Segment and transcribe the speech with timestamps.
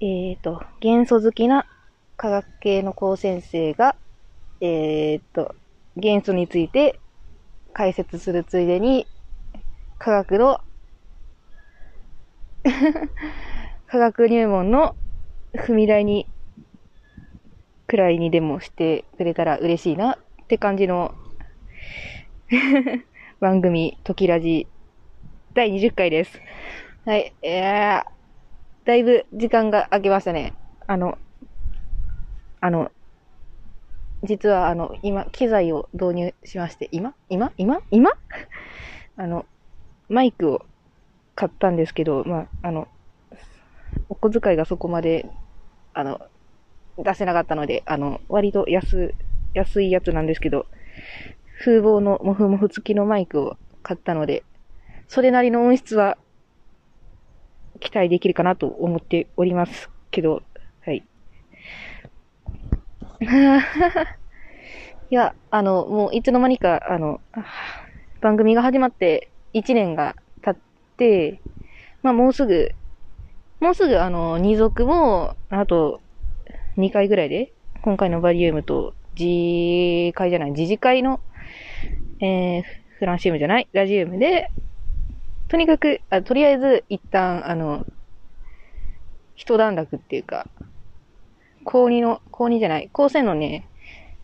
[0.00, 1.66] えっ、と、元素好きな
[2.16, 3.96] 科学系の高先生が、
[4.60, 5.54] えっ、と、
[5.96, 6.98] 元素について
[7.72, 9.06] 解説するついでに、
[9.98, 10.60] 科学の
[13.86, 14.96] 科学入門の
[15.54, 16.26] 踏み台に、
[17.86, 21.14] くらいにでもしてくれたら嬉しいなって感じの
[23.38, 24.66] 番組、トキラジ
[25.52, 26.40] 第20回です。
[27.04, 28.13] はい、えー、
[28.84, 30.52] だいぶ時間が空きましたね。
[30.86, 31.16] あの、
[32.60, 32.90] あの、
[34.22, 37.14] 実はあの、今、機材を導入しまして、今？
[37.30, 37.52] 今？
[37.56, 37.80] 今？
[37.90, 38.10] 今？
[39.16, 39.46] あの、
[40.10, 40.66] マイクを
[41.34, 42.88] 買ったんですけど、まあ、あの、
[44.10, 45.30] お小遣いがそこまで、
[45.94, 46.20] あの、
[46.98, 49.14] 出せなかったので、あの、割と安、
[49.54, 50.66] 安いやつなんですけど、
[51.60, 54.42] 風防のモフモフ付きのマイクを買ったので、
[55.08, 56.18] それなりの音質は
[57.80, 60.42] 期待できるかなと思っておりますけど、
[60.84, 61.04] はい。
[65.10, 67.20] いや、あの、もういつの間にか、あの、
[68.20, 70.56] 番組が始まって1年が経っ
[70.96, 71.40] て、
[72.02, 72.70] まあもうすぐ、
[73.60, 76.00] もうすぐあの、二族も、あと、
[76.76, 81.20] 2回ぐらいで、今回のバリウムと、次回じゃない、次次回の、
[82.20, 82.62] えー、
[82.98, 84.50] フランシウムじゃない、ラジウムで、
[85.54, 87.86] とにかく、あとりあえず、一旦、あの、
[89.36, 90.48] 一段落っていうか、
[91.62, 93.68] 高2の、高2じゃない、高専のね、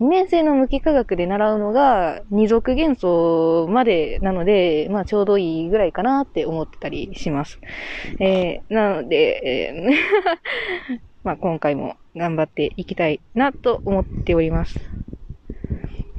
[0.01, 7.61] 2年生の無機化学で習うのが二族元素までなので、まあちょうどいいぐらいかなって思ってたりします。
[8.19, 14.81] えー、なので、えー まあ今回も頑張っていきたいなと思っております。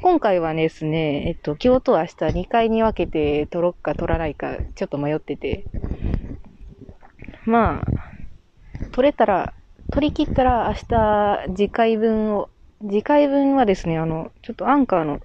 [0.03, 5.65] 今回はですね、えっと、今日と明日2回に分けて撮ろっか撮らないかちょっと迷ってて、
[7.45, 9.53] まあ、撮れたら、
[9.91, 12.49] 撮り切ったら明日次回分を
[12.81, 15.19] 次回分はですね、あの、ちょっとアンカーの、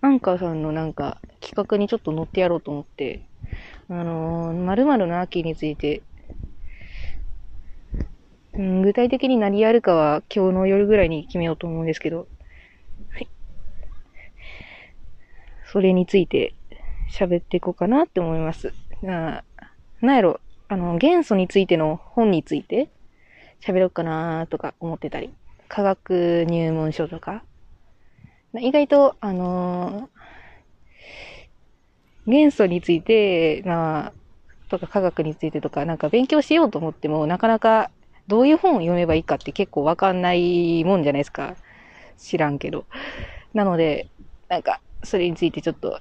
[0.00, 3.26] アンカーさんのなんか企画にちょっと乗ってやろうと思って、
[3.90, 6.00] あのー、〇〇の秋について、
[8.54, 12.26] うん、具体的に何やるかは今日の夜ぐらいに決めようと思うんですけど、
[13.12, 13.28] はい。
[15.70, 16.54] それについて
[17.12, 18.72] 喋っていこうかなって思います。
[19.02, 19.44] な、
[20.00, 22.90] なんやろ、あの、元素についての本について
[23.64, 25.32] 喋ろうかなとか思ってたり。
[25.68, 27.44] 科学入門書とか、
[28.58, 34.12] 意外と、あのー、元素について、まあ、
[34.68, 37.92] とか科学についてとか、なんか勉強しようと思っても、なかなか
[38.26, 41.54] どういう本を読めばいいかって結構わかんないもんじゃないですか。
[42.18, 42.86] 知らんけど。
[43.54, 44.08] なので、
[44.48, 46.00] なんか、それについてちょっと、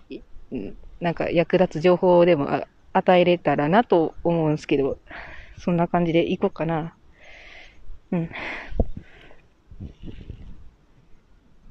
[1.00, 4.98] なんか役立つ情報でも与えれたらなと思うんですけど、
[5.58, 6.96] そんな感じでいこうかな。
[8.12, 8.24] うん。
[8.26, 8.28] っ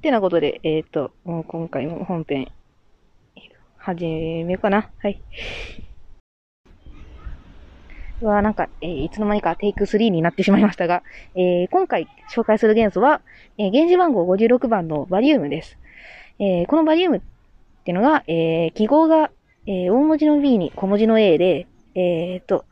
[0.00, 2.48] てなことで、えっ、ー、と、もう今回も本編、
[3.78, 4.90] 始めようかな。
[4.98, 5.20] はい。
[8.20, 11.02] は、なんか、えー、いつの間にかテイク3になってしまいましたが、
[11.34, 13.20] えー、今回紹介する元素は、
[13.58, 15.78] えー、原子番号56番のバリウムです。
[16.38, 17.20] えー、このバリウムっ
[17.84, 19.30] ていうのが、えー、記号が、
[19.66, 22.64] えー、大文字の B に小文字の A で、え、っと、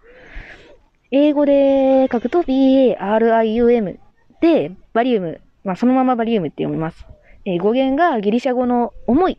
[1.10, 3.99] 英語で書くと BARIUM
[4.41, 7.06] で、バリウムまあ、そのままバリウムって読みます。
[7.44, 9.32] えー、語源がギリシャ語の重い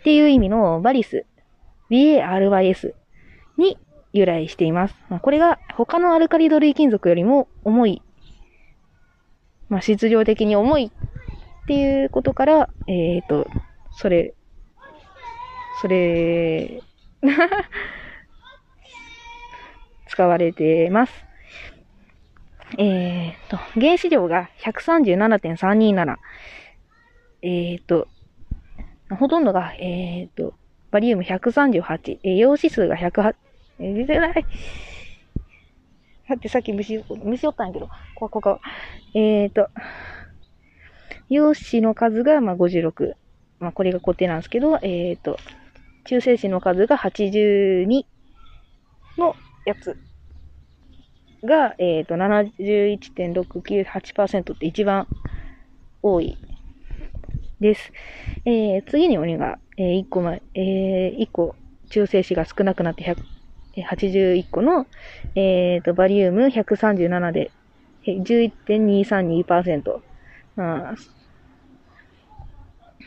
[0.00, 1.24] っていう意味のバリス、
[1.88, 2.94] BARYS
[3.56, 3.78] に
[4.12, 4.96] 由来しています。
[5.08, 8.02] まあ、これが他のアルカリド類金属よりも重い、
[9.68, 10.92] まあ、質量的に重い
[11.64, 13.48] っていうことから、えっ、ー、と、
[13.90, 14.34] それ、
[15.80, 16.82] それ
[20.06, 21.24] 使われてます。
[22.76, 26.16] えー、と、原子量が137.327。
[27.40, 28.08] えー、と、
[29.18, 30.52] ほとんどが、えー、と、
[30.90, 32.18] バリウム138。
[32.24, 33.34] えー、陽子数が108、
[33.78, 34.46] えー、出てない。
[36.28, 38.60] だってさっき虫、虫おったんやけど、ここ、ここ。
[39.14, 39.68] えー、と、
[41.28, 43.14] 陽子の数が、まあ、56。
[43.60, 45.38] まあ、これが固定なんですけど、えー、と、
[46.04, 48.04] 中性子の数が82
[49.16, 49.34] の
[49.64, 49.96] やつ
[51.44, 55.06] が、えっ、ー、と、71.698%って一番
[56.02, 56.36] 多い
[57.60, 57.92] です。
[58.44, 61.54] えー、次に鬼が、えー、1個前、えー、1個
[61.90, 63.16] 中性子が少なくなって100、
[63.82, 64.86] 81個の、
[65.34, 67.50] えっ、ー、と、バリウム137で、
[68.06, 70.00] 11.232%。
[70.56, 70.94] まあ、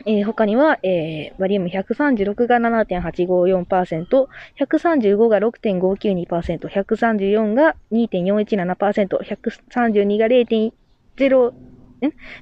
[0.06, 4.28] えー、他には、えー、バリウム136が7.854%、
[4.60, 10.72] 135が6.592%、134が2.417%、132が0.0、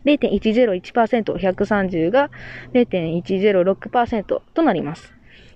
[0.05, 2.29] 0.101%、130が
[2.73, 5.13] 0.106%となります。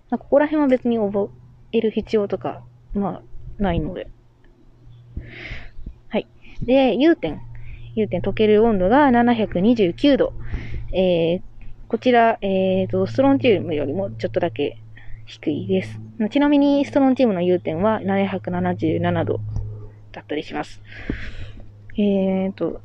[0.09, 1.29] まあ、ここら辺は別に覚
[1.71, 2.63] える必要とか、
[2.93, 3.21] まあ、
[3.61, 4.09] ないので。
[6.07, 6.27] はい。
[6.63, 7.48] で、融点。
[7.99, 10.33] 融点溶ける温度が729度。
[10.93, 11.41] えー、
[11.87, 14.77] こちら、え、ー、と、ストロンチウムよりもちょっとだけ
[15.25, 15.99] 低いです。
[16.31, 19.39] ちなみに、ストロンチウムの融点は777度
[20.11, 20.81] だったりします。
[21.97, 22.81] え、ー、と、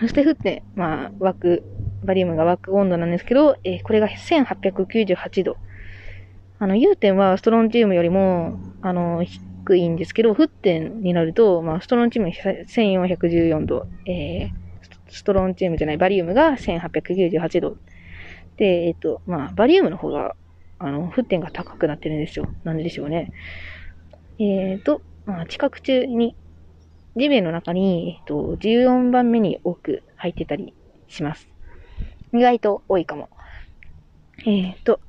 [0.00, 1.62] そして沸点、まあ、湧く、
[2.04, 5.56] バリウムが湧く温度なんですけど、えー、これが1898度。
[6.58, 9.24] あの、融点はストロンチウムよりも、あの、
[9.66, 14.50] 低いいんですけど、沸点になると、まあ、ストロンチウム1414度、えー、
[15.08, 17.76] ストロンチウムじゃない、バリウムが1898度。
[18.56, 20.36] で、えっ、ー、と、まあ、バリウムの方が、
[20.78, 22.48] あの、沸点が高くなってるんですよ。
[22.64, 23.32] なんでしょうね。
[24.38, 26.36] えっ、ー、と、まあ、地殻中に
[27.16, 30.74] 地面の中に、えっと、14番目に多く入ってたり
[31.08, 31.48] します。
[32.32, 33.30] 意外と多いかも。
[34.46, 35.00] えっ、と、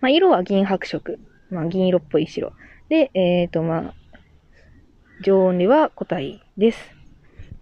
[0.00, 1.18] まあ、色は銀白色。
[1.50, 2.52] まあ、銀色っぽい白。
[2.92, 3.94] で、えっ、と、まあ、
[5.22, 6.78] 常温では個体です。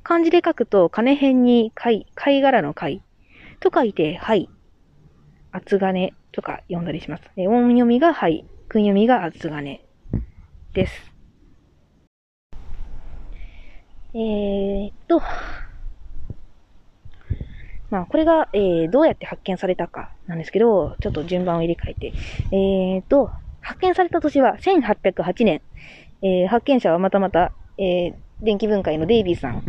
[0.03, 3.01] 漢字で書くと、金辺に貝、貝殻の貝
[3.61, 4.51] と書いて、はい。
[5.53, 7.23] 厚金とか読んだりします。
[7.37, 8.45] え音読みがはい。
[8.69, 9.87] 訓読みが厚金
[10.75, 11.13] です。
[14.15, 15.23] えー、っと、
[17.91, 22.13] まあ、これが、えー、どうやって発見されたかなんですけど、ちょっと順番を入れ替えて。
[22.51, 23.31] えー、っと、
[23.61, 25.63] 発見された年は1808年。
[26.23, 29.63] えー、発見者はまたまた、えー、電気分解のデイビーさん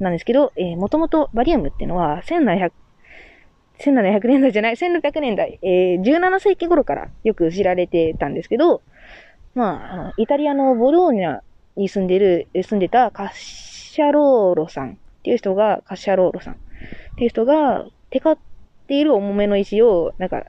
[0.00, 2.72] なんですけど、えー、もともとバリウムっていうのは1700、
[3.78, 8.82] 1700年代じゃない、1600年代、えー、17世紀頃からよく知られてたんですけど、
[9.54, 11.40] まあ、イタリアのボローニャ
[11.76, 16.56] に住んでる、住んでたカッシャローロさんっていう人が、カッシャローロさんっ
[17.16, 18.38] ていう人が、テカっ
[18.86, 20.44] ている重めの石を、なんか、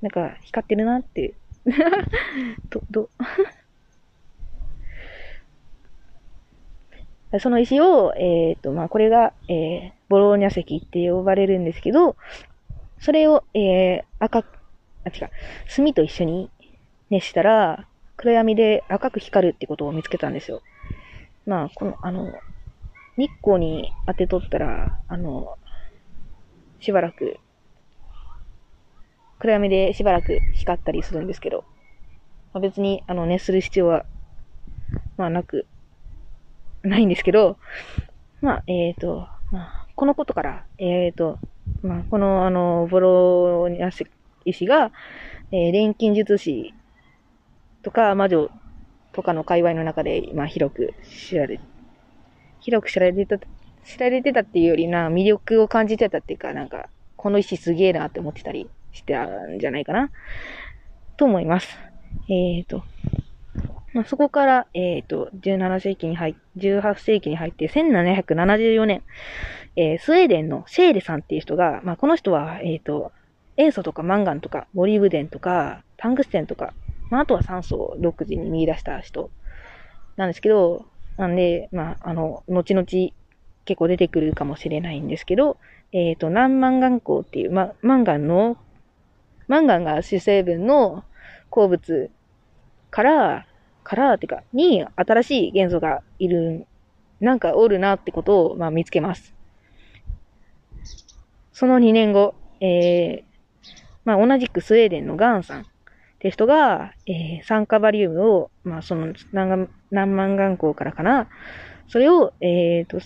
[0.00, 1.34] なんか光ってるなって。
[2.70, 3.10] ど、ど、
[7.40, 12.16] その石を、えっ、と、まあ、これが、えー、ボローニャ石って呼ばれるんですけど、
[12.98, 14.44] それを、えー、赤、あ、
[15.08, 15.30] 違う、
[15.74, 16.50] 炭と一緒に
[17.10, 17.86] 熱したら、
[18.16, 20.62] 暗闇で赤く光るってことを見つけたんですよ。
[21.46, 22.32] まあ、この、あの、
[23.16, 25.56] 日光に当てとったら、あの、
[26.80, 27.38] しばらく、
[29.42, 31.64] 暗闇でしばらく光ったりするんですけど、
[32.52, 34.04] まあ、別に、あの、熱する必要は、
[35.16, 35.66] まあ、なく、
[36.84, 37.58] ないんですけど、
[38.40, 41.40] まあ、えっ、ー、と、まあ、このことから、えっ、ー、と、
[41.82, 43.90] まあ、この、あの、ボロニア
[44.44, 44.92] 石が、
[45.50, 46.72] えー、錬金術師
[47.82, 48.48] とか魔女
[49.12, 51.58] とかの界隈の中で、まあ、広く知られ、
[52.60, 53.44] 広く知られてた、
[53.84, 60.10] 知られてたっていうよりな、魅力を感じてたっていうか、なんか、この石すげえなって思ってたりしてたんじゃないかな、
[61.16, 61.68] と思います。
[62.28, 62.84] えっ、ー、と、
[63.94, 69.02] まあ、そこから、えっ、ー、と、17世紀に入っ、18世紀に入って、1774年、
[69.76, 73.12] えー、スウェーデンのシェーレさんっていう人が、まあ、この人は、えっ、ー、と、
[73.56, 76.72] 塩素とかマンガンとか、モリブデンとか、タングステンとか、
[77.10, 79.30] まあ、あとは酸素を独自に見出した人
[80.16, 80.86] なんですけど、
[81.18, 82.86] なんで、まあ、あの、後々
[83.64, 85.58] 結構出てくるかもしれないんですけど、
[85.92, 88.56] えっ、ー、と、南マンガン鉱っていう、ま、マンガンの、
[89.48, 91.04] マンガンが主成分の
[91.50, 92.10] 鉱物
[92.90, 93.46] から、
[93.84, 96.66] からってか、に新しい元素がいる、
[97.20, 99.34] なんかおるなってことを、まあ、見つけます。
[101.52, 103.24] その2年後、えー、
[104.04, 105.64] まあ、同じくスウェーデンのガンさんっ
[106.18, 111.28] て人が、えー、酸化バリウムを、まあ、その南南蛮岩鉱からかな、
[111.88, 112.98] それを、えっ、ー、と、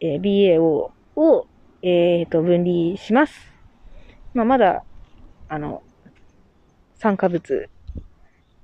[0.00, 1.46] えー、BAO を、
[1.82, 3.34] えっ、ー、と、分離します。
[4.34, 4.84] まあ、まだ、
[5.48, 5.82] あの、
[6.96, 7.68] 酸化物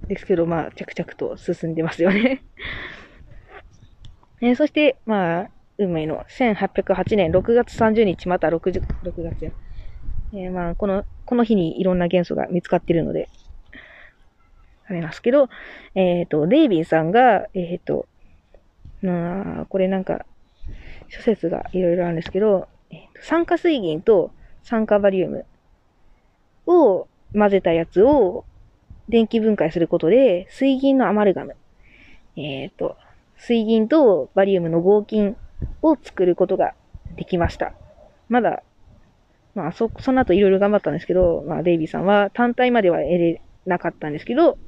[0.06, 2.42] ですけど、まあ、着々と進んでますよね
[4.40, 8.58] えー、そして、まあ、運命の1808年6月30日、また6
[9.02, 9.50] 6月や。
[10.32, 13.28] えー、まあ、この、この日にいろんな元素が見つかっているので、
[14.86, 15.48] ありますけど、
[15.94, 18.06] えっ、ー、と、デイビーさんが、えっ、ー、と、
[19.02, 20.26] まあ、これなんか、
[21.08, 24.30] 諸説がいろいろあるんですけど、えー、酸化水銀と
[24.62, 25.46] 酸化バリウム
[26.66, 28.44] を混ぜたやつを
[29.08, 31.56] 電気分解することで、水銀のアマルガム、
[32.36, 32.96] えっ、ー、と、
[33.36, 35.36] 水銀とバリウムの合金
[35.82, 36.74] を作ることが
[37.16, 37.74] できました。
[38.28, 38.62] まだ、
[39.54, 44.58] まあ、そ、その後いろいろ頑張ったんですけど、まあ、デイビーさんは単体までは得れなかったんですけど、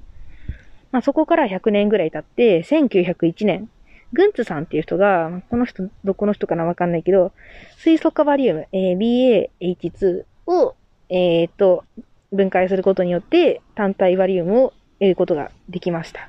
[0.92, 3.68] まあ、そこから100年ぐらい経って、1901年、
[4.12, 7.32] グンツさんっていう人が、この人、どこの人かなわかんないけど、
[7.78, 10.74] 水素化バリウム、えー、BAH2 を、
[11.08, 11.84] えー、っと、
[12.32, 16.28] 分解することによって、単体バリウムを得ることができました。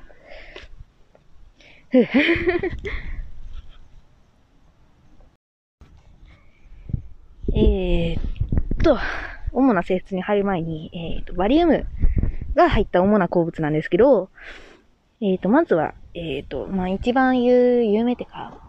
[7.56, 8.18] え、っ
[8.84, 8.98] と、
[9.54, 11.86] 主な性質に入る前に、えー、っと、バリウム
[12.56, 14.30] が入った主な鉱物なんですけど、
[15.22, 18.60] えっ、と、まずは、えっ、と、まあ、一番有、有名ってか、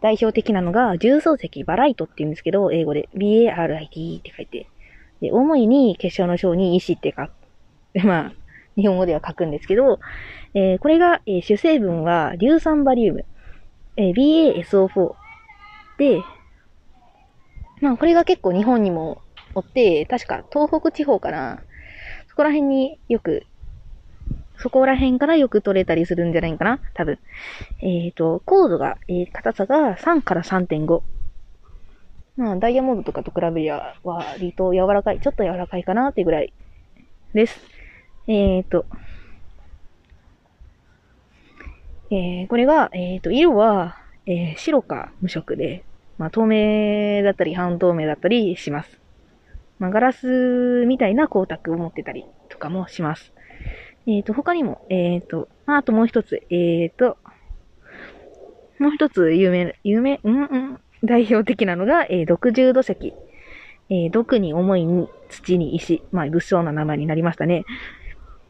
[0.00, 4.66] 代表的なのが、重曹石バライトって言うんですけど、英語で B-A-R-I-T って書いて、
[5.20, 7.30] で、主に結晶の章に石って書く、
[8.06, 8.32] まあ、
[8.76, 9.98] 日本語では書くんですけど、
[10.54, 13.24] えー、これが、えー、主成分は硫酸バリウム、
[13.96, 15.14] えー、BASO4
[15.98, 16.22] で、
[17.80, 19.22] まあ、これが結構日本にも
[19.54, 21.62] おって、確か東北地方かな。
[22.28, 23.46] そこら辺によく
[24.58, 27.18] そこら辺からよく取れたりするんじゃないかな多分。
[27.80, 31.02] えっ、ー、と、コードが、えー、硬さが3から3.5。
[32.36, 35.20] まあ、ダイヤモンドとかと比べりゃ、割と柔らかい。
[35.20, 36.52] ちょっと柔らかいかなっていうぐらい
[37.32, 37.58] です。
[38.26, 38.84] えっ、ー、と、
[42.10, 45.84] えー、これが、えっ、ー、と、色は、えー、白か無色で、
[46.18, 49.00] まあ、透明だったり半透明だったりします。
[49.78, 53.32] まあ、ガラスみたいな光沢を持ってたりとかもします。
[54.06, 57.16] えっ、と、他にも、えっ、ー、と、あともう一つ、えっ、と、
[58.78, 63.14] もう一つ有名、有名、うんうん、代表的なのが、えー、毒重土石。
[63.88, 66.02] えー、毒に重いに土に石。
[66.12, 67.64] まあ、物騒な名前になりましたね。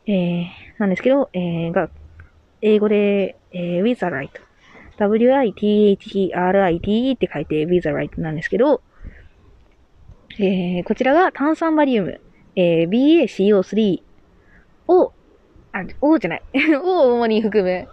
[0.07, 0.47] えー、
[0.79, 1.91] なんですけど、えー、が、
[2.63, 4.31] 英語で、えー、witherite。
[4.99, 5.53] w-i-t-h-e-r-i-t-e
[7.13, 8.81] って書いて witherite なんですけど、
[10.39, 12.21] えー、こちらが炭酸バリウム、
[12.55, 14.03] えー、BaCO3
[14.89, 15.13] を
[15.77, 16.43] あ、O じゃない。
[16.83, 17.87] を主に含む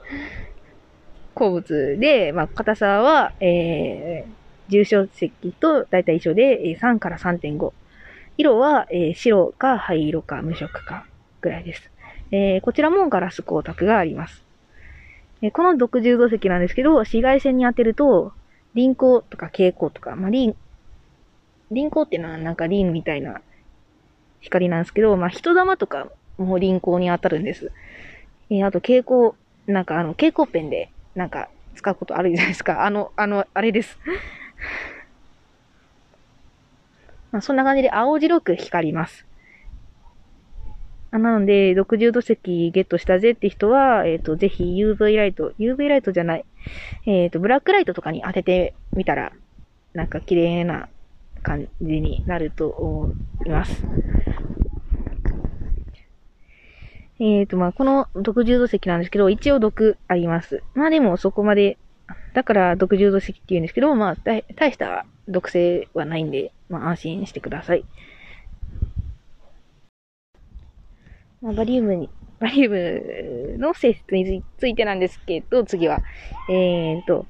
[1.33, 7.73] 鉱物で、まあ、硬さは、えー、重症石と大体一緒で、3から3.5。
[8.37, 11.05] 色は、え、白か灰色か無色か
[11.41, 11.91] ぐらいです。
[12.31, 14.43] え、こちらもガラス光沢があります。
[15.41, 18.33] え、この毒重土石なんですけど、紫外線に当てると、
[18.73, 20.55] 輪光とか蛍光とか、まあ、輪、
[21.69, 23.41] 輪光っていうのはなんか輪みたいな
[24.39, 27.71] 光なんですけど、まあ、人玉とかも輪行に当たるんです。
[28.49, 29.33] えー、あと蛍光、
[29.67, 32.85] なんかあの、蛍光ペンで、なんか、使うことあるじゃないですか。
[32.85, 33.97] あの、あの、あれです。
[37.31, 39.25] まあ、そんな感じで青白く光ります。
[41.11, 46.45] なので、60度席ゲットしたぜって人は、えっ、ー、と、ぜひ UV ライト、UV ライトじゃない、
[47.05, 49.31] えっ、ー、と、ブラックライトとかに当ててみたら、
[49.93, 50.89] なんか綺麗な
[51.43, 53.13] 感じになると思
[53.45, 53.83] います。
[57.19, 60.63] えっ、ー、と、まあ、この毒重土石なんですけど、一応毒あります。
[60.73, 61.77] まあでもそこまで、
[62.33, 67.85] だから毒重土石って言うんですけど、まあ、大した毒性はないんで、まあ安心してください。
[71.41, 72.09] まあ、バリウムに、
[72.39, 75.99] バリウムの性質についてなんですけど、次は、
[76.49, 77.25] えっ、ー、と、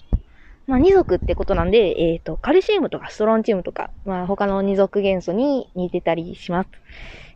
[0.68, 6.70] まあ、二族ってことなんで、えっ、ー、と、カルシウムとかストロンチウムとか、まあ、他の二族元素に似てたりします。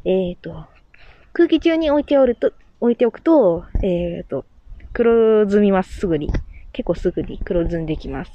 [0.06, 0.66] えっ、ー、と、
[1.34, 4.46] 空気中に置いておると、置いておくと、えっ、ー、と、
[4.94, 6.32] 黒ずみます、すぐに。
[6.78, 8.32] 結構すぐに黒ずんできます。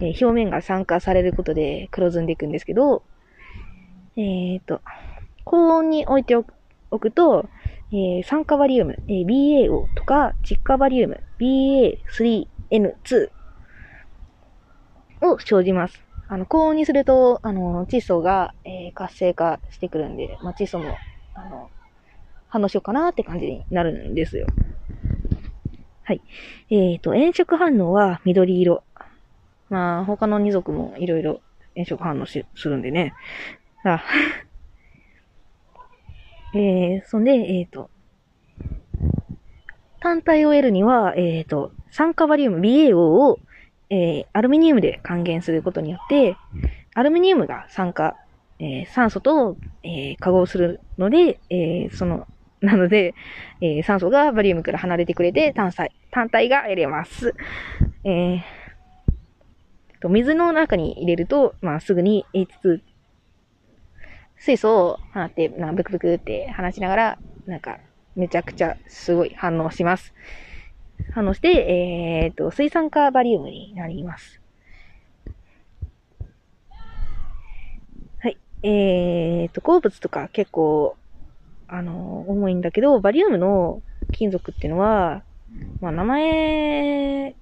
[0.00, 3.02] えー、表面が酸化されることで黒ずんでいくんですけど、
[4.16, 4.80] えっ、ー、と、
[5.44, 6.44] 高温に置いてお
[7.00, 7.48] くと、
[7.90, 13.30] えー、酸化バリウム、えー、BAO とか、窒化バリウム、BA3N2
[15.22, 16.00] を生じます。
[16.28, 20.96] あの、高温にすると、あの、窒素が、えー、活性化してくるんで、まあ、窒素も、
[21.34, 21.70] あの、
[22.46, 24.46] 反応しようかなって感じになるんですよ。
[26.06, 26.20] はい。
[26.68, 28.84] えっ、ー、と、炎色反応は緑色。
[29.70, 31.40] まあ、他の二族もいろいろ
[31.74, 33.14] 炎色反応しするんでね。
[33.84, 34.02] あ
[36.54, 37.88] えー、そんで、えっ、ー、と、
[40.00, 43.38] 単体を得るには、えっ、ー、と、酸化バリウム BAO を、
[43.88, 46.36] えー、アルミニウムで還元することによって、
[46.94, 48.14] アルミニウムが酸化、
[48.58, 52.26] えー、酸素と、えー、化合するので、えー、その
[52.64, 53.14] なので、
[53.60, 57.34] えー、酸素がバリウムから離れてくれて単体、単体が得れます。
[58.04, 58.42] えー、
[60.00, 62.80] と水の中に入れると、まあ、すぐに H2、
[64.36, 67.78] 水素を放って、なブクブクって話しながら、なんか、
[68.14, 70.12] めちゃくちゃすごい反応します。
[71.12, 74.40] 反応して、えー、と、水酸化バリウムになります。
[78.20, 78.38] はい。
[78.62, 80.96] えーと、鉱物とか結構、
[81.68, 85.24] あの、重いんだけど、バリウムの金属っていうのは、
[85.80, 87.36] まあ、名前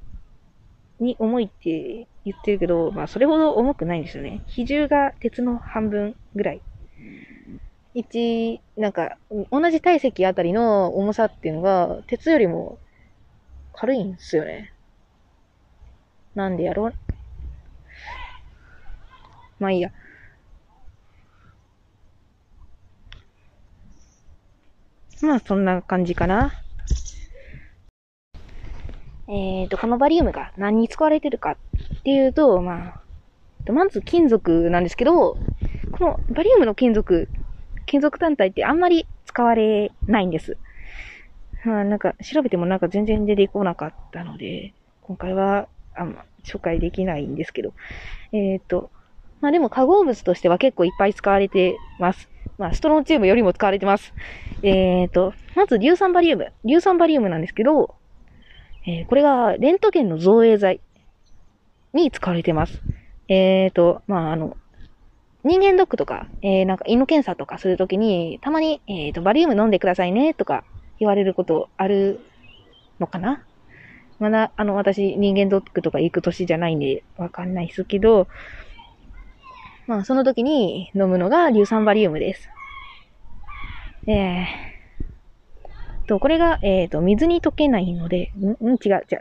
[1.00, 4.42] に重いって言ってるけど、まあ、それほど重くないんですよね。
[4.46, 6.62] 比重が鉄の半分ぐらい。
[7.94, 9.18] 一、なんか、
[9.50, 12.78] 同じ体積あたりの重さっていうのが、鉄よりも
[13.74, 14.72] 軽いんですよね。
[16.34, 16.94] なんでやろう。
[19.58, 19.92] まあいいや。
[25.22, 26.52] まあそんな感じかな。
[29.28, 33.00] えっ、ー、と、このバリウムが何に使われてるかっていうと、ま
[33.66, 35.38] あ、まず金属なんですけど、
[35.92, 37.28] このバリウムの金属、
[37.86, 40.58] 金属単体ってあんまり使われないんです。
[41.64, 47.72] まあ、なんか調べてもなんか全然出てこなかったので、今回はあんま紹介できないんですけど、
[48.32, 48.90] えっ、ー、と、
[49.40, 52.31] まあでも化合物としては結構いっぱい使われてます。
[52.58, 54.12] まあストロンチウムよりも使われてます。
[54.62, 56.52] えっ、ー、と、まず硫酸バリウム。
[56.64, 57.94] 硫酸バリウムなんですけど、
[58.86, 60.80] えー、これがレントゲンの造影剤
[61.92, 62.82] に使われてます。
[63.28, 64.56] えっ、ー、と、まああの、
[65.44, 70.64] 人間ドックとか、えー、なんか胃の検査とかするときに、たまに、えっ、と、バリウム飲んでくださいね、とか
[71.00, 72.20] 言われることある
[73.00, 73.44] のかな
[74.20, 78.28] まだ、あの、私、人間ドックとか行く年じゃないんで、わかんないですけど、
[79.86, 82.48] まあ、その時に飲むのが硫酸バリウムです。
[84.06, 84.72] えー、
[86.12, 88.74] と、これが、えっ、ー、と、水に溶けないので、んん？
[88.74, 89.14] 違う、違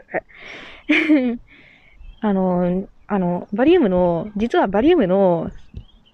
[1.32, 1.40] う。
[2.20, 5.50] あの、あの、バリウムの、実はバリウムの、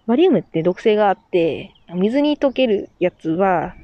[0.06, 3.74] バリウムって毒性があって、水に溶けるやつは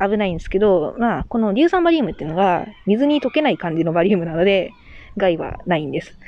[0.00, 4.72] 危ないんですけど、まあ、この硫酸バリウムっていうのが、水に溶けない感じのバリウムなので、
[5.16, 6.18] 害はないんです。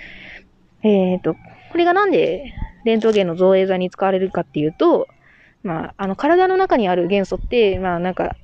[0.82, 1.36] えっ、ー、と、
[1.70, 5.08] これがなんでレントゲンの造影剤に使われるかっていうと、
[5.62, 8.36] まあ、あの、体の中にある元素って、まあ、なんか、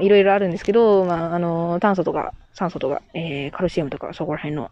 [0.00, 4.70] いろいろあるんですけど、まあ、あの、炭素とか酸素とか、えー、カルシウムとか、そこら辺の、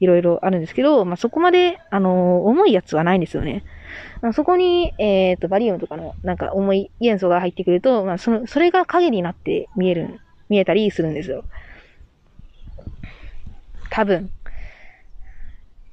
[0.00, 3.64] いろいろあるんですけど、まあ、そこまで、あの、重いやつはないんですよね。
[4.22, 11.44] まあ、そこに、えっ、ー、と、バリウムとかの、なんか重い元素が入ってくると、まあ、その、それが影になって見える、見えたりするんですよ。
[13.90, 14.30] 多分。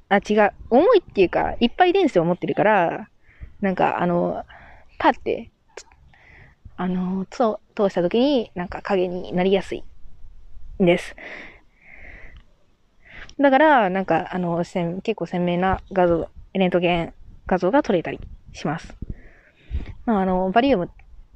[0.08, 0.52] あ、違う。
[0.70, 3.08] 重いっていうか、いっぱい電子を持ってるから、
[3.60, 4.44] なんか、あの、
[4.98, 5.50] パって、
[6.76, 9.84] あの、通した時に、なんか影になりやすい
[10.82, 11.16] んです。
[13.38, 17.14] だから、なんか、あの、結構鮮明な画像、レントゲン
[17.46, 18.20] 画像が撮れたり
[18.52, 18.96] します。
[20.04, 20.90] まあ、あの、バリウム、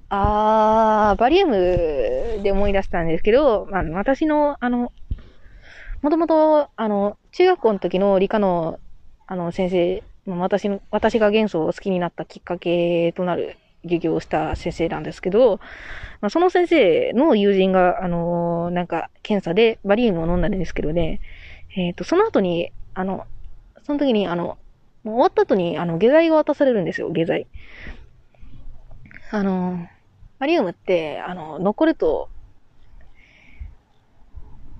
[0.08, 4.92] あー、バリウムで思い出したんですけど、まあ、私の、あの、
[6.02, 8.78] もともと、あの、中学校の時の理科の、
[9.26, 15.60] あの、先生、私の、私が元素を好きになったきっかけとなる授業をした先生なんですけど、
[16.20, 21.20] まあ、その先生の友人が、あのなんか、検査でバリウムを飲んだんですけどね、
[21.76, 23.26] えっ、ー、と、その後に、あの、
[23.84, 24.58] その時に、あの、
[25.04, 27.46] もう終わった後に、あの、下剤が渡されるんですよ、下剤。
[29.30, 29.88] あの、
[30.38, 32.28] バリウムって、あの、残ると、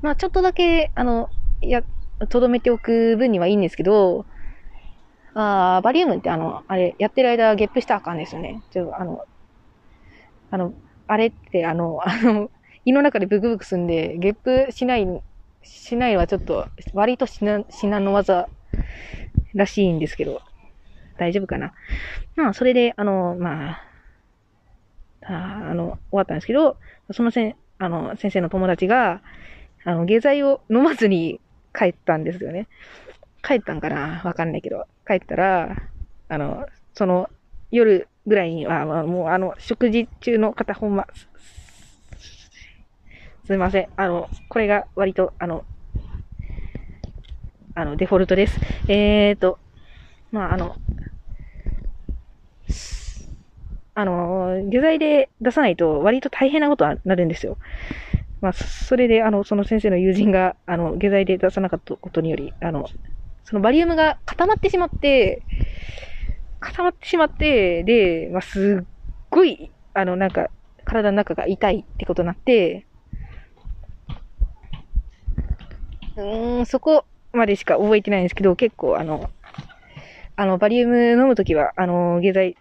[0.02, 1.30] まあ、ちょっとだけ、あの、
[1.62, 1.82] や、
[2.28, 4.26] とどめておく分にはいいんですけど、
[5.34, 8.62] あバリウムってあの、あれ、やってる間ゲップしたらあかんですよね。
[8.70, 9.24] ちょっと、あの、
[10.50, 10.74] あの、
[11.06, 12.50] あれってあの、 あの、
[12.84, 15.06] 胃の中でブクブクすんで、ゲップしない、
[15.62, 18.48] しないはちょっと、割と至難、至難の技
[19.54, 20.40] らしいんですけど、
[21.18, 21.72] 大丈夫かな？
[22.36, 23.82] まあ、それで、あの、まあ、
[25.22, 26.78] ああの、終わったんですけど、
[27.12, 29.22] そのせん、あの、先生の友達が、
[29.84, 31.40] あの、下剤を飲まずに
[31.72, 32.68] 帰ったんですよね。
[33.42, 34.22] 帰ったんかな？
[34.24, 34.86] わかんないけど。
[35.06, 35.76] 帰ったら、
[36.28, 37.30] あの、その、
[37.70, 41.06] 夜ぐらいには、もうあの、食事中の方ほんま、
[43.44, 43.88] すみません。
[43.96, 45.64] あの、これが割と、あの、
[47.74, 48.60] あの、デフォルトです。
[48.88, 49.58] えーと、
[50.32, 50.76] まあ、あの、
[53.94, 57.58] あの、下剤で出さないと割と大変なことはなるんですよ。
[58.40, 62.86] まあ、それで、あの、その先生の友人が、あの、下剤で出さなかったことにより、あの、
[63.44, 65.44] そのバリウムが固まってしまって、
[66.60, 68.86] 固まってしまって、で、まあ、すっ
[69.30, 70.50] ごい、あの、なんか、
[70.84, 72.86] 体の中が痛いってことになって、
[76.16, 79.30] うーん、そこまでしか覚えてないんですけど、結構あの、
[80.36, 82.56] あの、バリウム飲むときは、あの、下剤、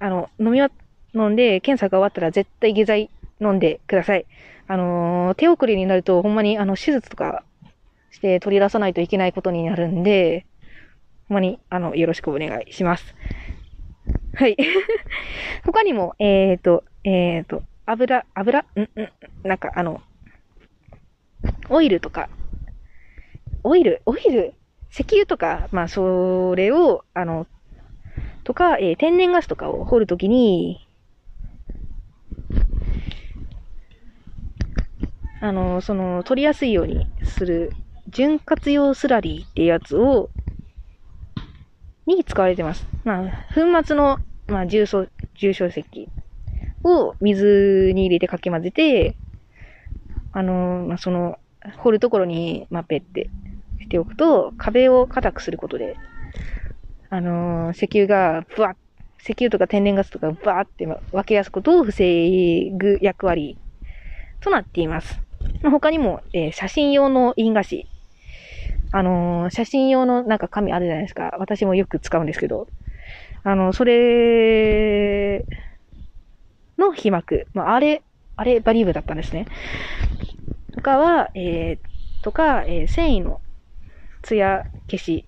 [0.00, 0.70] あの、飲みは、
[1.14, 4.26] 飲んで、検査が終わったら絶対下剤飲んでください。
[4.68, 7.44] あの、手遅れになると、ほんまに、あの、手術とか
[8.10, 10.46] して取り出さないといけないことになるんで、
[11.28, 13.14] ほんまに、あの、よろしくお願いします。
[14.34, 14.56] はい。
[15.64, 18.64] 他にも、えっ、ー、と、えっ、ー、と、油、油？
[18.76, 18.88] んん。
[19.44, 20.02] なんかあの、
[21.70, 22.28] オイルとか、
[23.62, 24.02] オイル？
[24.06, 24.54] オイル？
[24.90, 27.46] 石油とか、まあ、それを、あの、
[28.44, 30.85] とか、えー、天然ガスとかを掘るときに、
[35.40, 37.72] あの、その、取りやすいようにする、
[38.08, 40.30] 潤滑用スラリーってやつを、
[42.06, 42.86] に使われてます。
[43.04, 44.18] まあ、粉末の、
[44.48, 45.06] まあ、重曹、
[45.38, 45.84] 重曹石
[46.84, 49.16] を水に入れてかき混ぜて、
[50.32, 51.38] あの、まあ、その、
[51.78, 53.28] 掘るところに、まあ、ペって
[53.80, 55.96] しておくと、壁を硬くすることで、
[57.08, 58.74] あの石油が、ブワッ、
[59.18, 63.58] 石油とか天然ガスとかバーって分けやすことを防ぐ役割
[64.40, 65.25] となっています。
[65.62, 67.86] 他にも、えー、写真用の印画紙。
[68.92, 71.34] あのー、写真用のなんか紙あるじゃないですか。
[71.38, 72.68] 私もよく使うんですけど。
[73.42, 75.44] あの、それ
[76.78, 77.46] の被膜。
[77.54, 78.02] まあ、あれ、
[78.36, 79.46] あれバリウムだったんですね。
[80.72, 83.40] とかは、えー、とか、えー、繊維の
[84.22, 85.24] 艶消し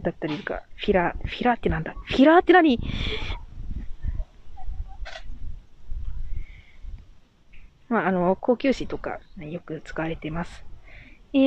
[0.00, 1.94] だったりとか、フィラ、フィラってなんだ？
[2.06, 2.78] フィラって何？
[7.88, 10.64] まあ、あの、高級紙とか、ね、よく使われてます。
[11.32, 11.38] え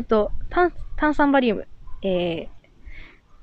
[0.00, 1.68] ーと、炭、炭酸バリウム。
[2.02, 2.48] え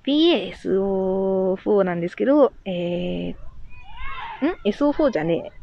[0.06, 3.36] ー、BASO4 なんですけど、えー、ん
[4.66, 5.60] ?SO4 じゃねえ。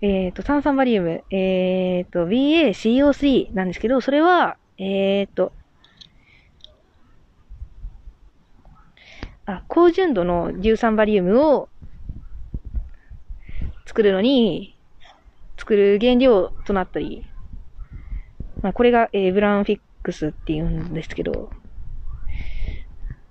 [0.00, 1.24] えーと、炭酸バリウム。
[1.30, 5.52] えーと、BACO3 なんですけど、それは、えーと、
[9.48, 11.68] あ、高純度の13バリウムを
[13.88, 14.76] 作るのに、
[15.56, 17.24] 作る原料となったり、
[18.60, 21.48] まあ、これが、えー、ブラウンフィックスって言うんですけど、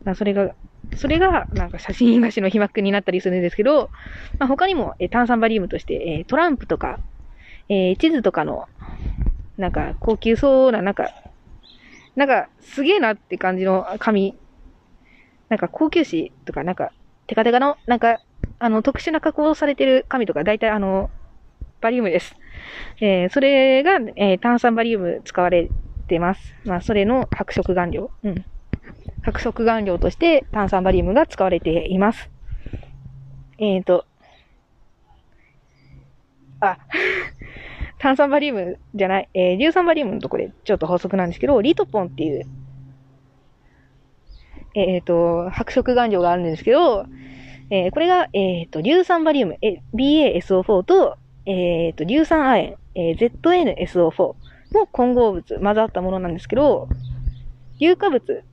[0.03, 0.55] まあ、それが、
[0.95, 3.91] それが、なんか写真菓子の被膜になったりするんですけど、
[4.39, 6.97] まあ、他にも、え、炭酸バリウムとして、えー、トランプとか、
[7.69, 8.67] えー、地図とかの、
[9.59, 11.11] なんか、高級そうな、なんか、
[12.15, 14.35] なんか、すげえなって感じの紙、
[15.49, 16.93] なんか高級紙とか、なんか、
[17.27, 18.21] テカテカの、なんか、
[18.59, 21.09] あの、特殊な加工されてる紙とか、大体あの、
[21.81, 22.35] バリウムです。
[22.99, 25.69] えー、それが、えー、炭酸バリウム使われ
[26.07, 26.55] てます。
[26.65, 28.09] まあ、それの白色顔料。
[28.23, 28.45] うん。
[29.23, 32.29] 白色顔料として炭酸バリウムが使われています。
[33.59, 34.05] えっ、ー、と、
[36.59, 36.79] あ、
[37.99, 42.45] 炭酸バリウムじゃない、えー、硫酸バリウムのとこでちょっと補足なんですけど、リトポンっていう、
[44.73, 47.05] えっ、ー、と、白色顔料があるんですけど、
[47.69, 54.35] えー、これが、えっ、ー、と、硫酸バリウム、え BASO4 と、えっ、ー、と、硫酸亜鉛、え ZNSO4
[54.73, 56.87] の混合物、混ざったものなんですけど、
[57.79, 58.43] 硫化物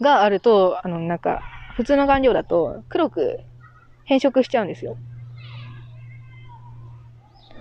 [0.00, 1.42] があると、あの、なんか、
[1.76, 3.40] 普通の顔料だと黒く
[4.04, 4.98] 変色しちゃうんですよ。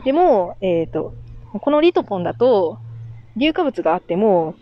[0.04, 1.14] でも、えっ、と、
[1.54, 2.80] このリトポンだと、
[3.38, 4.56] 硫化物があっても、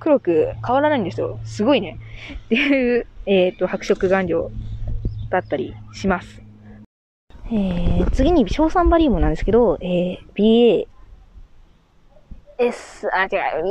[0.00, 1.38] 黒く変わらないんですよ。
[1.44, 1.98] すごいね。
[2.46, 4.50] っていう、えっ、と、白色顔料
[5.30, 6.42] だったりします。
[7.50, 10.86] えー、次に、硝酸バリウムなんですけど、えー、BA、
[12.58, 13.28] S、あ、違
[13.62, 13.64] う、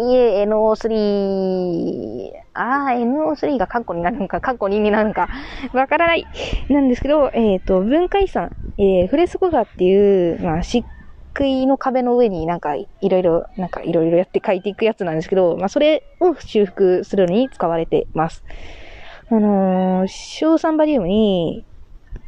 [0.47, 5.27] BANO3、あー、NO3 がカッコになるのか、カッコ2になるのか、
[5.73, 6.25] わからない。
[6.69, 10.85] なんですけど、えっ、ー、と、文化遺産、えー、フレスコ画っていう、まあ、漆
[11.35, 18.43] 喰の壁の上になんか、いろいろ、なんか、いろいろやって書いていくやつなんですけど、まあ、それを修復するのに使われてます。
[19.29, 21.65] あのー、硝酸バリウムに、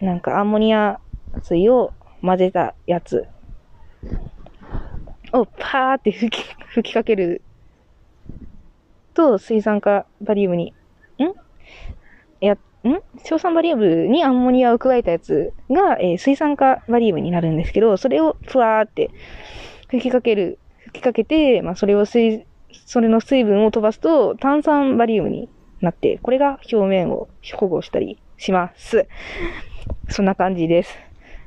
[0.01, 0.99] なんかアンモニア
[1.43, 3.25] 水を混ぜたやつ
[5.31, 7.41] をパーって吹き、吹きかける
[9.13, 10.73] と、水酸化バリウムに、
[11.19, 11.23] ん
[12.41, 12.57] や、ん
[13.23, 19.09] 硝酸バリウムにアンモニアを加えたやつが、えー、水酸化バリウムになるんですけど、それをふわーって
[19.87, 22.45] 吹きかける、吹きかけて、まあ、それを水、
[22.85, 25.47] それの水分を飛ばすと炭酸バリウムに
[25.81, 29.07] なって、これが表面を保護したりします。
[30.09, 30.97] そんな感じです。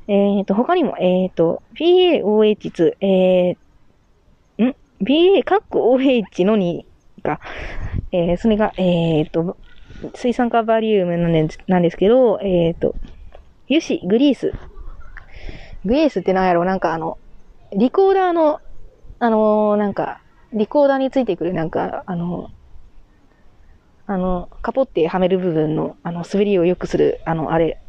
[0.08, 6.84] えっ、ー、と、他にも、えっ、ー、と、BAOH2、えー、ん ?BA、カッコ OH の2
[7.22, 7.40] か。
[8.10, 9.56] えー、それが、えっ、ー、と、
[10.14, 12.94] 水酸化バリウムなんですけど、えっ、ー、と、
[13.70, 14.52] 油脂、グリース。
[15.84, 16.64] グリースって何やろ？
[16.64, 17.18] なんかあの、
[17.74, 18.60] リコーダーの、
[19.18, 20.20] あのー、なんか、
[20.52, 22.50] リコーダーについてくるなんか、あの
[24.12, 27.80] あの、カポってはめる部分の、あの、滑りを良くする、あの、あれ。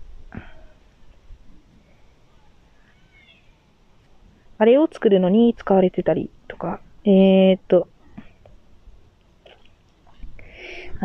[4.57, 7.88] あれを作るのに使われてたりとか、えー、っと、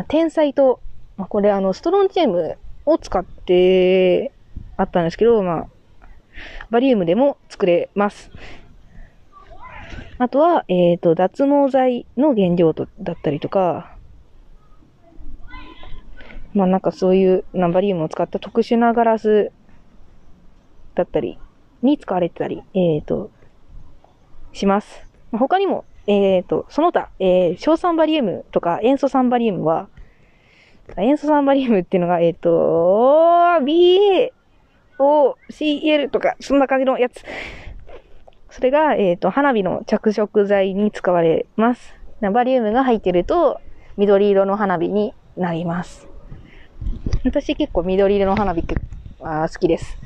[0.07, 0.79] 天才と
[1.19, 4.31] まあ、これあの、ストロンチウムを使って
[4.77, 5.67] あったんですけど、まあ、
[6.69, 8.31] バリウムでも作れます。
[10.17, 13.97] あとは、えっ、と、脱毛剤の原料とだったりとか、
[16.59, 19.53] まあなんかそういうナンバリウムを使った特殊なガラス
[20.93, 21.39] だったり
[21.81, 23.31] に使われてたり、えっ、ー、と、
[24.51, 25.07] します。
[25.31, 29.87] 他にも、えっ、ー、と、その他、えー、硝酸バリウムとか塩素酸バリウムは、
[30.97, 32.49] 塩素酸バリウムっていうのが、えっ、ー、と、
[33.63, 34.31] BA、
[34.97, 37.23] O、CL とか、そんな感じのやつ。
[38.49, 41.95] それが、えっ、ー、と、花火の着色剤に使われます。
[42.19, 43.61] ナバリウムが入ってると、
[43.95, 46.08] 緑色の花火になります。
[47.25, 48.63] 私結構緑色の花火
[49.19, 49.97] は好きです。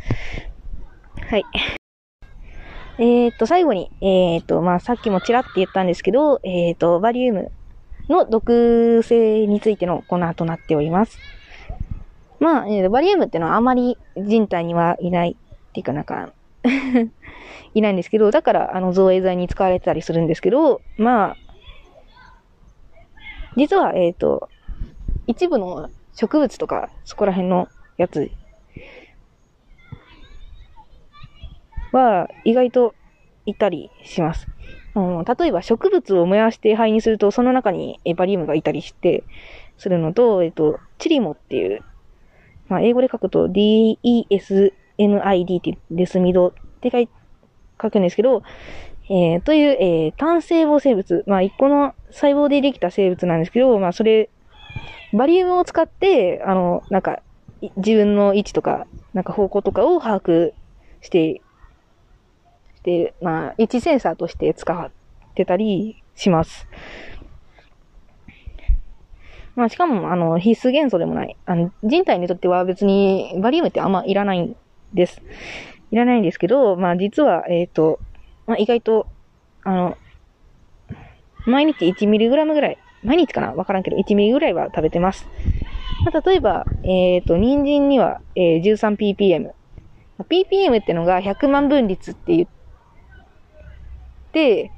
[1.29, 1.45] はい。
[2.97, 7.51] えっ、と、最後に、えっ、と、まあ、さっきもちらって言ったんですけど、えっ、と、バリウム
[8.09, 11.19] の毒性についてのコーナーとなっております。
[12.39, 16.33] まあ、えー、バリウムってのはあまり人体にはいないっていうかなんか
[17.73, 21.37] いないんですけど、だから、あの、造影剤に使われてたりするんですけど、まあ、
[23.55, 24.49] 実は、えっ、と、
[25.27, 28.31] 一部の植物とか、そこら辺のやつ
[31.91, 32.95] は意外と
[33.45, 34.47] いたりします。
[34.95, 39.23] うん、例えば植物を燃やして灰にすると、その中にエバリウムがいたりして、
[39.77, 41.81] するのと、えっと、チリモっていう、
[42.69, 44.71] まあ、英語で書くと DESNID
[45.57, 47.09] ってデスミドって書
[47.81, 48.43] 書くんですけど、
[49.09, 54.29] えー、という、えー、単細胞生物、まあ、一個の細胞でできた生物なんですけど、まあ、それ、
[55.13, 57.21] バリウムを使って、あの、なんか、
[57.77, 60.51] 自分の位置とか、なんか方向とかを把握
[61.01, 61.41] して
[62.83, 64.91] で、まあ、位置センサーとして使っ
[65.35, 66.67] てたりします。
[69.55, 71.37] まあ、しかも、あの、必須元素でもない。
[71.45, 74.55] あの、人体にとっては別に、バリウムってあんまいらないん
[74.93, 75.21] です。
[75.91, 77.99] いらないんですけど、まあ、実は、えっ、ー、と、
[78.47, 79.07] まあ、意外と、
[79.63, 79.97] あの、
[81.45, 83.53] 毎日 1mg ぐらい、毎日かな？
[83.53, 85.27] わからんけど、1mg ぐらいは食べてます。
[86.05, 89.51] まあ、例えば、えっ、ー、と、人参には、えー、13ppm。
[90.19, 92.47] ppm ってのが100万分率って言っ
[94.31, 94.71] て、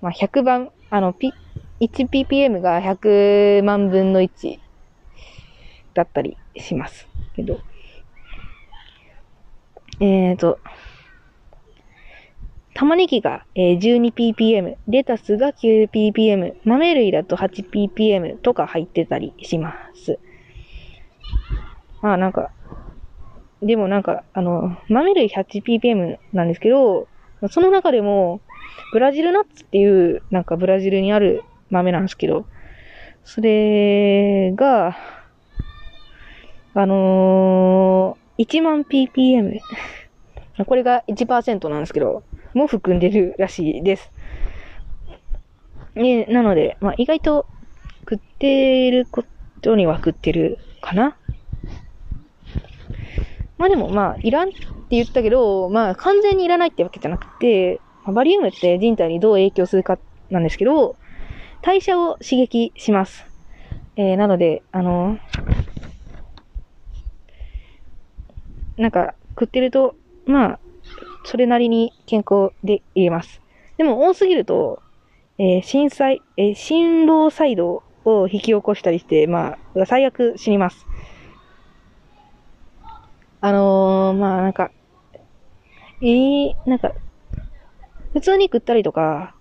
[0.00, 1.14] まあ、100番、あの、
[1.80, 4.58] 1ppm が100万分の1
[5.94, 7.60] だったりしますけど。
[10.00, 10.58] えっ、ー、と、
[12.74, 20.18] 玉ねぎが 12ppm、レタスが 9ppm、豆類だと 8ppm とか入ってたりします。
[22.02, 22.50] まあなんか、
[23.62, 27.06] でもなんか、あの、豆類 8ppm なんですけど、
[27.48, 28.40] その中でも、
[28.92, 32.44] ブラジルナッツっていう、なんかブラジルにある豆なんですけど、
[33.24, 34.96] それが、
[36.74, 39.60] あのー、1万 ppm。
[40.66, 42.22] これが1%なんですけど、
[42.54, 44.12] も含んでるらしいです。
[45.94, 47.46] ね、なので、まあ、意外と
[48.00, 49.24] 食ってるこ
[49.62, 51.16] とには食ってるかな。
[53.58, 54.58] まあでもまあ、いらんって
[54.90, 59.98] 言ったけど、まあ完全にいらないってわけじゃなくて、バリウムって人体にどう影響するか
[60.30, 60.96] なんですけど、
[61.62, 63.26] 代謝を刺激します。
[63.96, 65.18] えー、なので、あの
[68.76, 69.94] なんか、食ってると、
[70.26, 70.60] まあ、
[71.24, 73.40] それなりに健康でいれます。
[73.76, 74.82] でも多すぎると、
[75.38, 80.86] えー、心細、えー、心労細動を引き起こしたりして、まあ、最悪死にます。
[83.40, 84.70] あのー、まあなんか、
[86.00, 86.92] えー、なんか、
[88.12, 89.34] 普通に食ったりとか、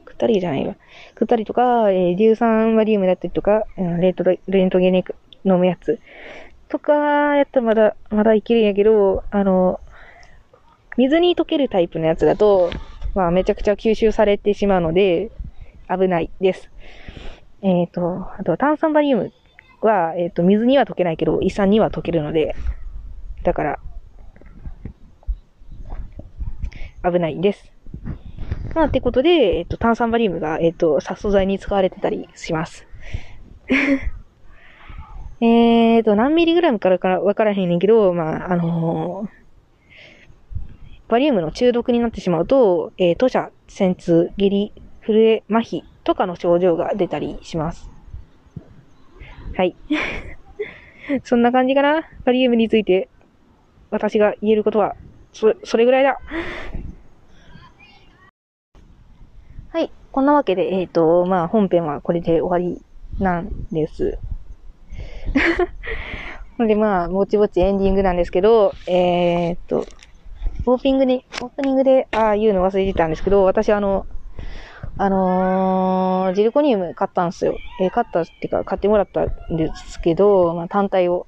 [0.00, 0.76] 食ったりじゃないわ。
[1.10, 5.98] 食ったりとか、えー、硫酸バリウムだったりとか、うん、レントレントゲネク飲むやつ。
[6.68, 9.80] とか、やったらまだ、まだいけるんやけど、あの、
[10.98, 12.72] 水に溶けるタイプのやつだと、
[13.14, 15.30] まあ、めちゃくちゃ吸収されてしまうので、
[15.88, 16.70] 危ないです。
[17.62, 19.32] えっ、ー、と、あと炭酸バリウム
[19.80, 22.56] は、えっ、ー、と、水には溶けないけど、胃酸には溶けるので、
[23.44, 23.78] だから、
[27.04, 27.72] 危ないです。
[28.74, 32.88] まあ、ってことで、えっと、炭酸バリウムが、えっと、殺素剤に使われてたりします。
[35.40, 39.28] えっと、何ミリグラムからかわからへんねんけど、まあ、あの、
[41.08, 44.72] バリウムの中毒になってしまうと、えー、吐射、戦痛、下痢、
[45.04, 47.90] 震え、麻痺とかの症状が出たりします。
[49.56, 49.74] はい。
[51.24, 52.02] そんな感じかな？
[52.24, 53.08] バリウムについて、
[53.90, 54.96] 私が言えることは、
[55.32, 56.18] そ、それぐらいだ。
[59.70, 59.90] はい。
[60.12, 62.82] こんなわけで、えっ、ー、と、まあ、本編はこれで終わり
[63.18, 64.18] なんです。
[66.58, 69.86] で、まあ、ぼちぼちエンディングなんですけど、えー、っと、
[70.70, 74.06] オープニングで、オープニングで、ああ、言うの忘れてたんですけど、私あの、
[74.98, 77.56] あのー、ジルコニウム買ったんですよ。
[77.80, 81.26] えー、買ったっていうか、買ってもらったんですけど、まあ、単体を、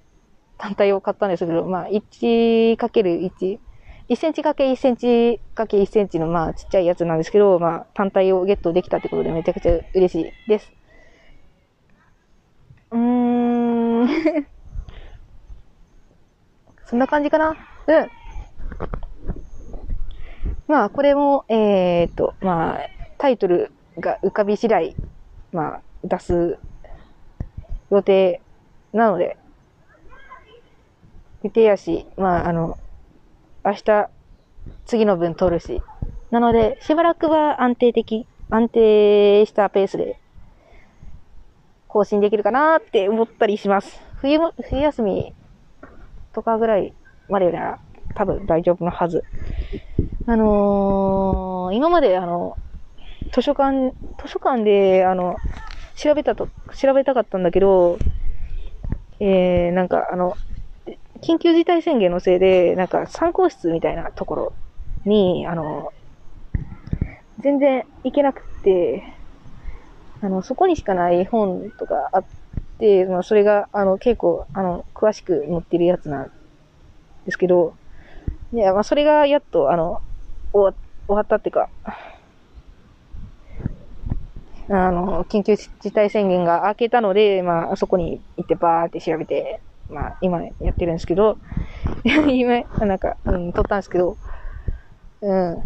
[0.59, 3.61] 単体を買ったんですけど、まあ、1×1、
[4.09, 10.73] 1センチかけ1センチかけ1センチの、まあ、ちっちゃいやつなんですけど、まあ、単体をゲットできたってことでめちゃくちゃ嬉しいです。
[12.91, 14.09] うーん。
[16.87, 17.57] そんな感じかな？
[17.87, 18.11] うん。
[20.71, 24.95] まあ、これも、えー、っと、まあ、タイトルが浮かび次第、
[25.51, 26.59] まあ、出す
[27.91, 28.41] 予定
[28.93, 29.37] なので、
[31.43, 32.79] 予定やし、まあ、あの、
[33.65, 34.11] 明日、
[34.87, 35.83] 次の分取るし。
[36.31, 40.21] なので、しばらくは安定的、安定したペースで、
[41.89, 44.01] 更新できるかなって思ったりします。
[44.21, 45.35] 冬も、冬休み
[46.33, 46.95] とかぐらい
[47.29, 47.79] までなら、
[48.15, 49.25] 多分大丈夫のはず。
[50.27, 52.57] あのー、今まであの、
[53.33, 55.41] 図書館、図書館で、あの、
[55.95, 57.99] 調べたと、調べたかったんだけど、
[59.21, 60.37] えー、なんかあの、
[61.23, 64.53] 緊急事態宣言のせいで、なんか参考室みたいなところ
[65.05, 65.93] に、あの、
[67.39, 69.03] 全然行けなくて、
[70.21, 72.27] あの、そこにしかない本とかあっ
[72.79, 76.31] て、まあ、それが、あの、結構、あの、詳しく載ってるやつなん
[77.25, 77.80] ですけど、
[78.53, 80.03] いや、まあ、それがやっと、あの、
[80.53, 81.71] 終わ終わったっていうか、
[84.69, 91.39] あの、緊急事態宣言が明けたので、まあ、そこに行ってバーって調べて、まあ、今やってるんですけど、
[92.05, 94.19] 今、なんか、うん、撮ったんですけど、
[95.21, 95.65] うん。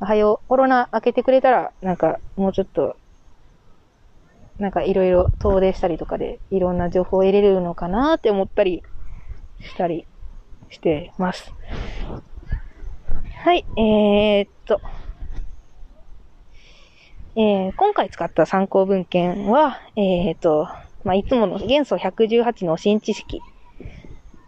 [0.00, 2.98] おはよう、コロナ明けてくれたら、なんか、もうちょっと、
[4.58, 8.82] なんかいろいろ遠出したりとかで、いろんな情報を得れるのかなって思ったり
[9.60, 10.08] したり
[10.70, 11.52] してます。
[13.36, 14.80] はい、えー、っと、
[17.36, 20.68] えー、今回使った参考文献は、えー、っと、
[21.04, 23.40] まあ、いつもの元素118の新知識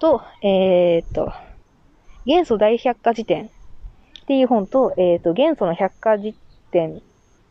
[0.00, 1.32] と、えー、っと、
[2.26, 6.34] 元素大百科事典っていう本と、えっと、元素の百科事
[6.70, 7.00] 典、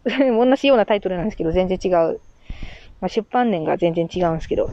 [0.05, 2.19] 同じようなタイトルなんですけど、全然違う。
[3.01, 4.69] まあ、出版年が全然違うんですけど、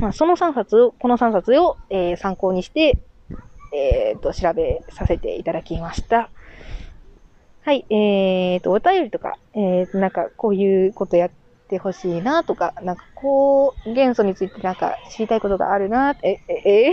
[0.00, 2.96] まあ、その3冊を、この3冊を、えー、参考にして、
[3.74, 6.30] えっ、と、調べさせていただきました。
[7.62, 11.30] はい、えーと、お便りとか、えーと、なんか、こういうことやっ
[11.68, 16.92] てほしいなとか、なんか、こう、元素についてなんか知りたいことがあるなえ、え、え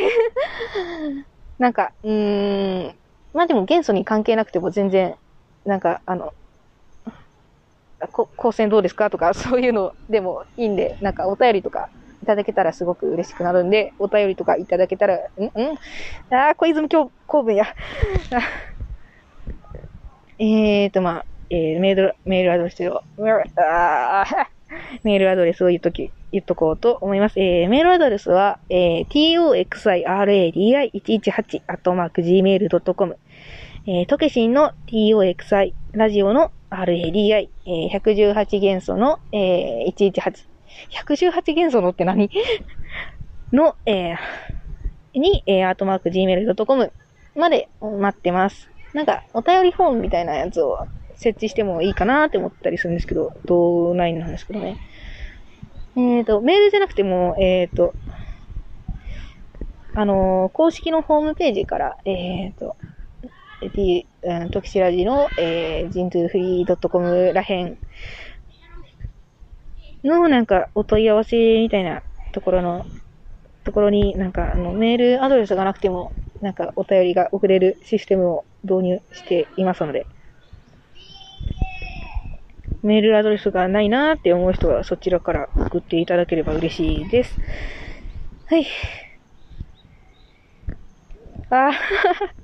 [1.60, 2.96] なんか、うーん、
[3.34, 5.16] まあでも元素に関係なくても全然、
[5.64, 6.34] なんか、あの、
[8.12, 11.90] こ光線どうですかとか、そういうのでもいいんで、なんかお便りとか
[12.26, 15.20] いただけたらすごく嬉しくなるんで、お便りとかいただけたら、ん？
[15.20, 15.22] ん？
[16.32, 17.68] ああ、小泉今日、公文や。
[20.40, 23.04] えーと、まあ、えー、メール、メールアドレスを、
[25.04, 27.40] メールアドレスを言っとき、言っとこうと思います。
[27.40, 33.20] えー、メールアドレスは、えー、toxiradi118 アットマーク gmail.com
[33.88, 40.55] えー、トケシンの toxi ラジオの radi、えー、118元素の、えー、118。
[40.90, 42.30] 118元素のって何？
[43.52, 46.92] の、えー、に、えー、アットマーク gmail.com
[47.36, 48.70] まで待ってます。
[48.94, 54.78] なんか、お便りフォームみたいなやつを設置してもいいかなって思ったりするんですけど、どうないんですけどね。
[55.98, 57.94] えっ、ー、と、メールじゃなくても、えっ、ー、と、
[59.94, 62.76] あのー、公式のホームページから、えっ、と、
[63.74, 67.78] T、うん、トキシラジの、えー、ジントゥフリー .com らへん
[70.06, 72.88] の、なんか、お問い合わせみたいなところの、
[73.64, 80.10] ところになんか、あの、メールアドレスがなくても、なんか、お便りが送れるシステムを導入していますので、
[82.82, 87.38] メールアドレスがないなーって思う人はそちらから送っていただければ嬉しいです。
[88.46, 88.68] はい。
[91.50, 91.72] あ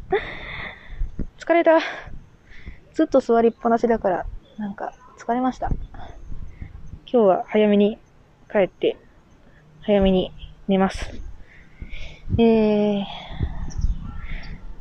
[1.38, 1.79] 疲れた。
[2.93, 4.27] ずっと座りっぱなしだから、
[4.57, 5.75] なんか疲れました。
[7.14, 7.97] 今日は早めに
[8.49, 8.95] 帰って、
[9.82, 10.32] 早めに
[10.70, 11.12] 寝ます。
[12.38, 13.03] えー、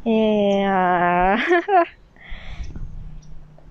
[0.04, 1.36] えー、あ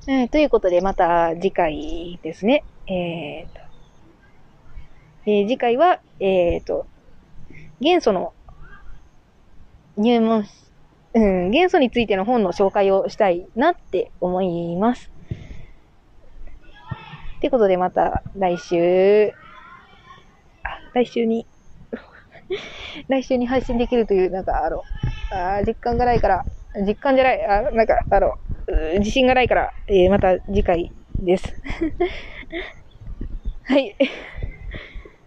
[0.05, 2.65] ー ということで、また次回ですね。
[2.87, 3.61] えーと、
[5.25, 6.85] えー、次回は、えーと、
[7.79, 8.33] 元素の
[9.95, 10.45] 入門、
[11.13, 15.08] うん、元素についての本の紹介をしたいなって思います。
[17.39, 19.33] ってことで、また来週、
[20.93, 21.47] 来週に。
[23.07, 24.85] 来週に配信できるという、なんか、あの、
[25.29, 26.45] あ実感がないから、
[26.85, 28.33] 実感じゃない、あなんか、あの、
[28.99, 31.53] 自信がないから、えー、また次回です。
[33.63, 33.95] はい。